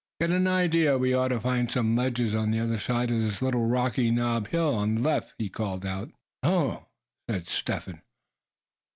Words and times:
"Got 0.19 0.31
an 0.31 0.47
idea 0.47 0.97
we 0.97 1.13
ought 1.13 1.27
to 1.27 1.39
find 1.39 1.69
some 1.69 1.95
ledges 1.95 2.33
on 2.33 2.49
the 2.49 2.59
other 2.59 2.79
side 2.79 3.11
of 3.11 3.19
this 3.19 3.39
little 3.39 3.67
rocky 3.67 4.09
knob 4.09 4.47
hill 4.47 4.73
on 4.73 4.95
the 4.95 5.01
left," 5.01 5.35
he 5.37 5.47
called 5.47 5.85
out. 5.85 6.09
"Oh," 6.41 6.87
said 7.29 7.45
Step 7.45 7.83
Hen. 7.83 8.01